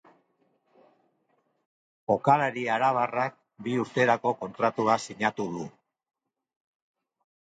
Jokalari 2.11 2.63
arabarrak 2.77 3.37
bi 3.67 3.77
urterako 3.83 4.33
kontratua 4.43 4.97
sinatu 5.07 5.47
du. 5.59 5.69